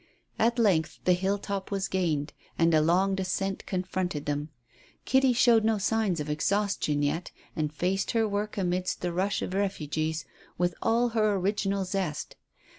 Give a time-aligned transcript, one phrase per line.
[0.39, 4.49] At length the hilltop was gained, and a long descent confronted them.
[5.05, 9.53] Kitty showed no signs of exhaustion yet, and faced her work amidst the rush of
[9.53, 10.25] refugees
[10.57, 12.35] with all her original zest.